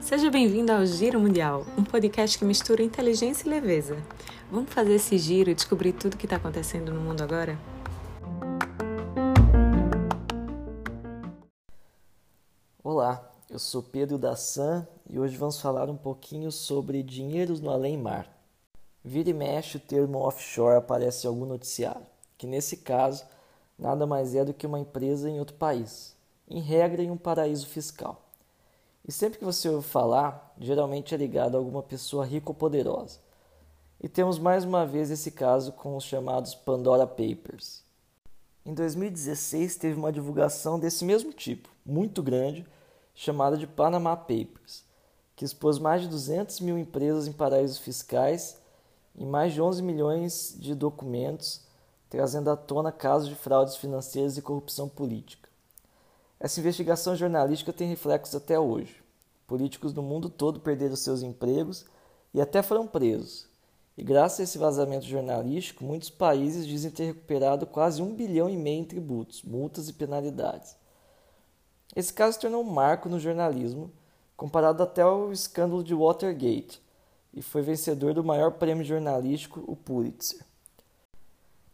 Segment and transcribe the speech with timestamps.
[0.00, 3.96] Seja bem-vindo ao Giro Mundial, um podcast que mistura inteligência e leveza.
[4.50, 7.58] Vamos fazer esse giro e descobrir tudo o que está acontecendo no mundo agora?
[12.84, 17.70] Olá, eu sou Pedro da San e hoje vamos falar um pouquinho sobre dinheiros no
[17.70, 18.28] além-mar.
[19.02, 22.06] Vira e mexe o termo offshore aparece em algum noticiário,
[22.36, 23.24] que nesse caso
[23.78, 26.16] nada mais é do que uma empresa em outro país,
[26.48, 28.22] em regra em um paraíso fiscal.
[29.06, 33.18] E sempre que você ouve falar, geralmente é ligado a alguma pessoa rica ou poderosa.
[34.00, 37.82] E temos mais uma vez esse caso com os chamados Pandora Papers.
[38.64, 42.64] Em 2016 teve uma divulgação desse mesmo tipo, muito grande,
[43.14, 44.84] chamada de Panama Papers,
[45.34, 48.56] que expôs mais de 200 mil empresas em paraísos fiscais
[49.16, 51.62] e mais de 11 milhões de documentos,
[52.12, 55.48] trazendo à tona casos de fraudes financeiras e corrupção política.
[56.38, 59.02] Essa investigação jornalística tem reflexos até hoje.
[59.46, 61.86] Políticos do mundo todo perderam seus empregos
[62.34, 63.48] e até foram presos.
[63.96, 68.58] E graças a esse vazamento jornalístico, muitos países dizem ter recuperado quase um bilhão e
[68.58, 70.76] meio em tributos, multas e penalidades.
[71.96, 73.90] Esse caso se tornou um marco no jornalismo,
[74.36, 76.78] comparado até ao escândalo de Watergate,
[77.32, 80.51] e foi vencedor do maior prêmio jornalístico, o Pulitzer.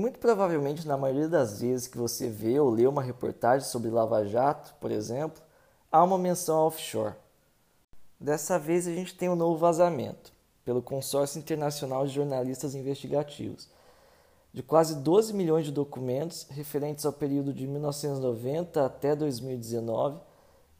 [0.00, 4.24] Muito provavelmente, na maioria das vezes que você vê ou lê uma reportagem sobre Lava
[4.24, 5.42] Jato, por exemplo,
[5.92, 7.14] há uma menção ao offshore.
[8.18, 10.32] Dessa vez a gente tem um novo vazamento,
[10.64, 13.68] pelo Consórcio Internacional de Jornalistas Investigativos,
[14.54, 20.18] de quase 12 milhões de documentos referentes ao período de 1990 até 2019,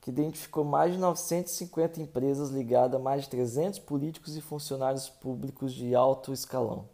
[0.00, 5.74] que identificou mais de 950 empresas ligadas a mais de 300 políticos e funcionários públicos
[5.74, 6.88] de alto escalão.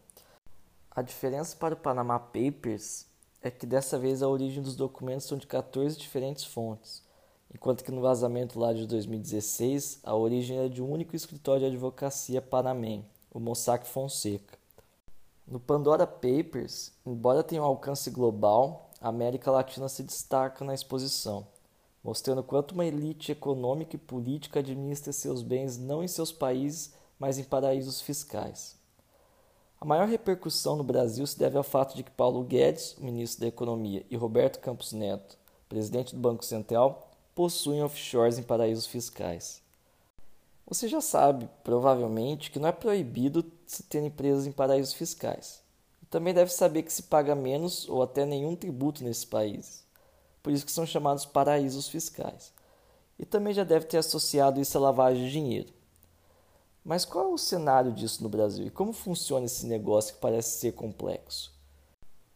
[0.96, 3.04] A diferença para o Panama Papers
[3.42, 7.02] é que dessa vez a origem dos documentos são de 14 diferentes fontes,
[7.54, 11.66] enquanto que no vazamento lá de 2016 a origem é de um único escritório de
[11.66, 14.58] advocacia panamenho, o Mossack Fonseca.
[15.46, 21.46] No Pandora Papers, embora tenha um alcance global, a América Latina se destaca na exposição,
[22.02, 27.36] mostrando quanto uma elite econômica e política administra seus bens não em seus países, mas
[27.36, 28.76] em paraísos fiscais.
[29.80, 33.48] A maior repercussão no Brasil se deve ao fato de que Paulo Guedes, ministro da
[33.48, 35.36] Economia, e Roberto Campos Neto,
[35.68, 39.60] presidente do Banco Central, possuem offshores em paraísos fiscais.
[40.66, 45.60] Você já sabe, provavelmente, que não é proibido se ter empresas em paraísos fiscais.
[46.10, 49.84] Também deve saber que se paga menos ou até nenhum tributo nesses países.
[50.42, 52.52] Por isso que são chamados paraísos fiscais.
[53.18, 55.75] E também já deve ter associado isso à lavagem de dinheiro.
[56.86, 60.60] Mas qual é o cenário disso no Brasil e como funciona esse negócio que parece
[60.60, 61.52] ser complexo?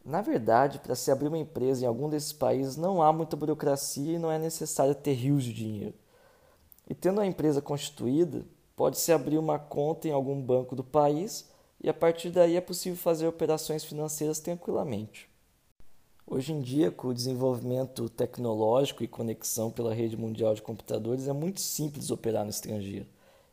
[0.04, 4.14] Na verdade, para se abrir uma empresa em algum desses países não há muita burocracia
[4.14, 5.94] e não é necessário ter rios de dinheiro.
[6.88, 8.44] E tendo a empresa constituída,
[8.74, 11.48] pode-se abrir uma conta em algum banco do país
[11.80, 15.30] e a partir daí é possível fazer operações financeiras tranquilamente.
[16.26, 21.32] Hoje em dia, com o desenvolvimento tecnológico e conexão pela rede mundial de computadores, é
[21.32, 23.06] muito simples operar no estrangeiro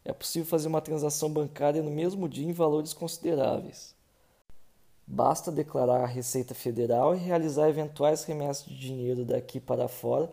[0.07, 3.93] é possível fazer uma transação bancária no mesmo dia em valores consideráveis.
[5.05, 10.31] Basta declarar a Receita Federal e realizar eventuais remessas de dinheiro daqui para fora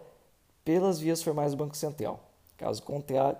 [0.64, 2.20] pelas vias formais do Banco Central.
[2.56, 3.36] Caso contrário,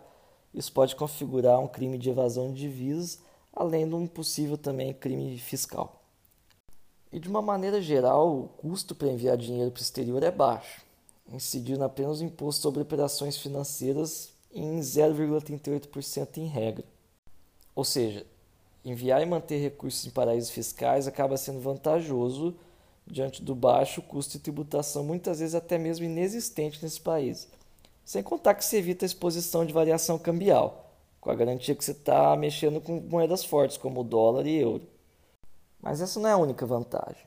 [0.53, 3.21] isso pode configurar um crime de evasão de divisas,
[3.53, 6.03] além de um possível também crime fiscal.
[7.13, 10.83] E de uma maneira geral, o custo para enviar dinheiro para o exterior é baixo,
[11.33, 16.85] incidindo apenas o imposto sobre operações financeiras em 0,38% em regra.
[17.75, 18.25] Ou seja,
[18.85, 22.55] enviar e manter recursos em paraísos fiscais acaba sendo vantajoso
[23.07, 27.49] diante do baixo custo de tributação, muitas vezes até mesmo inexistente nesse país.
[28.05, 31.93] Sem contar que se evita a exposição de variação cambial, com a garantia que você
[31.93, 34.87] está mexendo com moedas fortes como o dólar e euro.
[35.81, 37.27] Mas essa não é a única vantagem.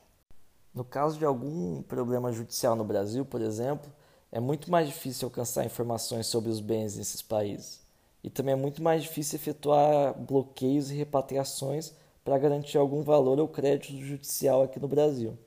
[0.74, 3.90] No caso de algum problema judicial no Brasil, por exemplo,
[4.30, 7.80] é muito mais difícil alcançar informações sobre os bens nesses países.
[8.22, 11.92] E também é muito mais difícil efetuar bloqueios e repatriações
[12.24, 15.38] para garantir algum valor ou crédito judicial aqui no Brasil.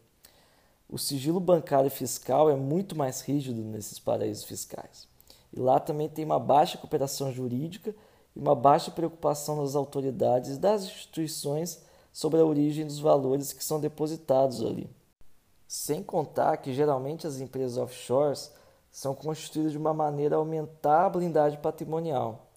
[0.89, 5.07] O sigilo bancário fiscal é muito mais rígido nesses paraísos fiscais.
[5.53, 7.93] E lá também tem uma baixa cooperação jurídica
[8.35, 11.81] e uma baixa preocupação das autoridades e das instituições
[12.11, 14.89] sobre a origem dos valores que são depositados ali.
[15.67, 18.51] Sem contar que geralmente as empresas offshores
[18.91, 22.47] são constituídas de uma maneira a aumentar a blindagem patrimonial,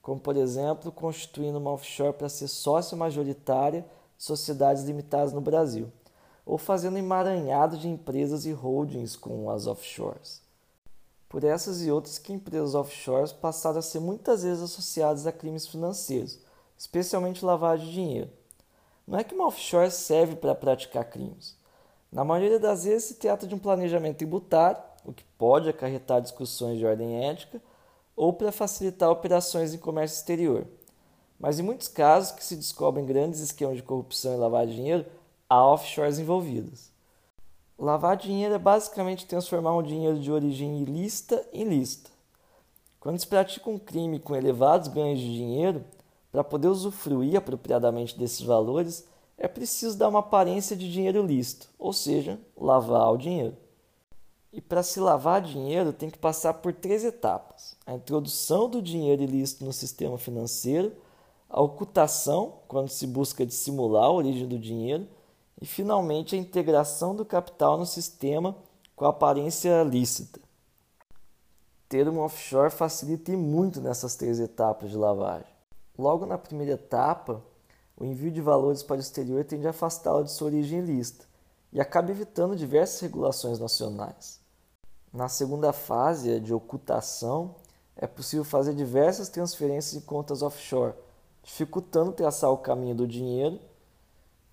[0.00, 3.84] como por exemplo constituindo uma offshore para ser sócia majoritária
[4.16, 5.90] de sociedades limitadas no Brasil,
[6.46, 10.40] ou fazendo emaranhado de empresas e holdings com as offshores.
[11.28, 15.66] Por essas e outras que empresas offshores passaram a ser muitas vezes associadas a crimes
[15.66, 16.38] financeiros,
[16.76, 18.30] especialmente lavagem de dinheiro.
[19.06, 21.56] Não é que uma offshore serve para praticar crimes.
[22.10, 26.78] Na maioria das vezes se trata de um planejamento tributário, o que pode acarretar discussões
[26.78, 27.60] de ordem ética,
[28.16, 30.66] ou para facilitar operações em comércio exterior.
[31.38, 35.06] Mas em muitos casos que se descobrem grandes esquemas de corrupção e de dinheiro,
[35.48, 36.92] há offshores envolvidas.
[37.78, 42.10] Lavar dinheiro é basicamente transformar um dinheiro de origem ilícita em lícita.
[43.00, 45.82] Quando se pratica um crime com elevados ganhos de dinheiro,
[46.30, 49.08] para poder usufruir apropriadamente desses valores,
[49.38, 53.56] é preciso dar uma aparência de dinheiro lícito, ou seja, lavar o dinheiro.
[54.52, 59.22] E para se lavar dinheiro tem que passar por três etapas: a introdução do dinheiro
[59.22, 60.92] ilícito no sistema financeiro,
[61.48, 65.06] a ocultação, quando se busca dissimular a origem do dinheiro,
[65.60, 68.56] e finalmente a integração do capital no sistema
[68.96, 70.40] com aparência lícita.
[71.88, 75.52] Ter um offshore facilita muito nessas três etapas de lavagem.
[75.98, 77.42] Logo na primeira etapa,
[77.96, 81.26] o envio de valores para o exterior tende a afastá-lo de sua origem ilícita
[81.72, 84.39] e acaba evitando diversas regulações nacionais.
[85.12, 87.56] Na segunda fase, de ocultação,
[87.96, 90.94] é possível fazer diversas transferências em contas offshore,
[91.42, 93.58] dificultando traçar o caminho do dinheiro.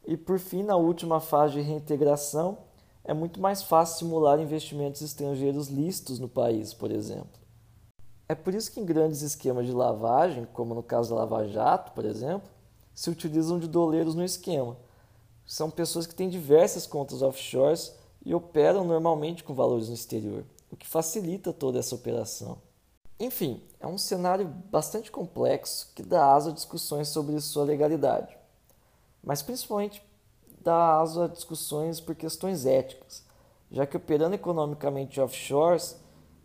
[0.06, 2.58] E por fim, na última fase de reintegração,
[3.04, 7.40] é muito mais fácil simular investimentos estrangeiros lícitos no país, por exemplo.
[8.28, 11.94] É por isso que em grandes esquemas de lavagem, como no caso da Lava Jato,
[11.94, 12.50] por exemplo,
[12.94, 14.76] se utilizam de doleiros no esquema.
[15.46, 17.94] São pessoas que têm diversas contas offshores
[18.28, 22.58] e operam normalmente com valores no exterior, o que facilita toda essa operação.
[23.18, 28.38] Enfim, é um cenário bastante complexo que dá asa a discussões sobre sua legalidade,
[29.24, 30.04] mas principalmente
[30.60, 33.24] dá asa a discussões por questões éticas,
[33.72, 35.96] já que operando economicamente offshores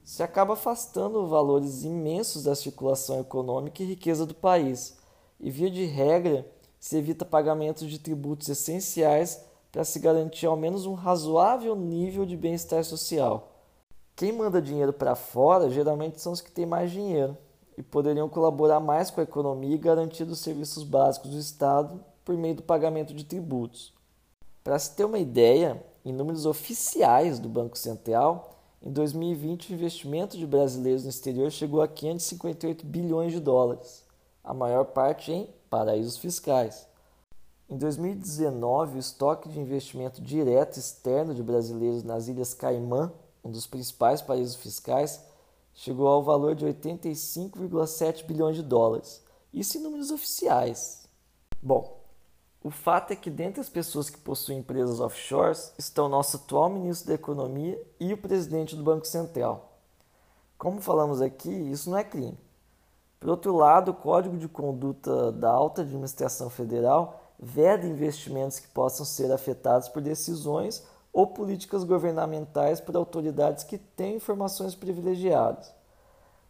[0.04, 4.96] se acaba afastando valores imensos da circulação econômica e riqueza do país,
[5.40, 6.46] e via de regra
[6.78, 12.36] se evita pagamentos de tributos essenciais para se garantir ao menos um razoável nível de
[12.36, 13.48] bem-estar social.
[14.14, 17.36] Quem manda dinheiro para fora geralmente são os que têm mais dinheiro
[17.76, 22.36] e poderiam colaborar mais com a economia e garantir os serviços básicos do Estado por
[22.36, 23.94] meio do pagamento de tributos.
[24.62, 30.36] Para se ter uma ideia, em números oficiais do Banco Central, em 2020 o investimento
[30.36, 34.04] de brasileiros no exterior chegou a 558 bilhões de dólares,
[34.44, 36.91] a maior parte em paraísos fiscais.
[37.72, 43.10] Em 2019, o estoque de investimento direto externo de brasileiros nas Ilhas Caimã,
[43.42, 45.24] um dos principais paraísos fiscais,
[45.72, 49.24] chegou ao valor de 85,7 bilhões de dólares.
[49.54, 51.08] Isso em números oficiais.
[51.62, 51.98] Bom,
[52.62, 57.08] o fato é que dentre as pessoas que possuem empresas offshores estão nosso atual ministro
[57.08, 59.78] da Economia e o presidente do Banco Central.
[60.58, 62.38] Como falamos aqui, isso não é crime.
[63.18, 69.04] Por outro lado, o Código de Conduta da Alta Administração Federal veda investimentos que possam
[69.04, 75.74] ser afetados por decisões ou políticas governamentais por autoridades que têm informações privilegiadas.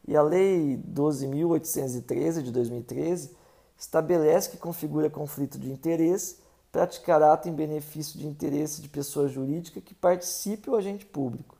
[0.06, 3.34] E a Lei 12.813 de 2013
[3.78, 6.36] estabelece que configura conflito de interesse
[6.70, 11.56] praticar ato em benefício de interesse de pessoa jurídica que participe ou agente público.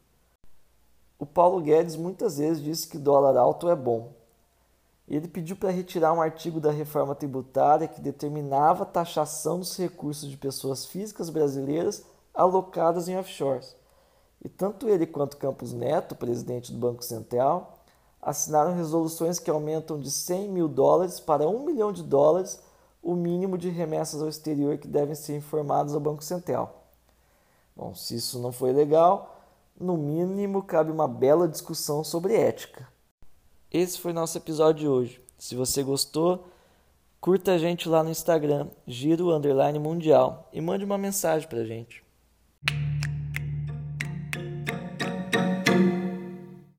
[1.19, 4.12] O Paulo Guedes muitas vezes disse que dólar alto é bom,
[5.16, 10.31] ele pediu para retirar um artigo da reforma tributária que determinava a taxação dos recursos
[10.31, 12.02] de pessoas físicas brasileiras
[12.32, 13.76] alocadas em offshores.
[14.42, 17.78] E tanto ele quanto Campos Neto, presidente do Banco Central,
[18.22, 22.58] assinaram resoluções que aumentam de 100 mil dólares para 1 milhão de dólares
[23.02, 26.86] o mínimo de remessas ao exterior que devem ser informados ao Banco Central.
[27.76, 29.36] Bom, se isso não foi legal,
[29.78, 32.88] no mínimo cabe uma bela discussão sobre ética.
[33.72, 35.20] Esse foi nosso episódio de hoje.
[35.38, 36.46] Se você gostou,
[37.19, 39.31] curta a gente lá no Instagram, giro
[39.81, 42.05] mundial, e mande uma mensagem pra gente.